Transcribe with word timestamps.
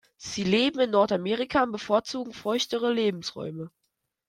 Sie 0.17 0.43
leben 0.43 0.79
in 0.79 0.89
Nordamerika 0.89 1.61
und 1.61 1.73
bevorzugen 1.73 2.33
feuchtere 2.33 2.91
Lebensräume. 2.91 3.69